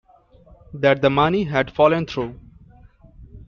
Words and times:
That 0.73 1.03
the 1.03 1.11
money 1.11 1.43
had 1.43 1.75
fallen 1.75 2.07
through. 2.07 2.39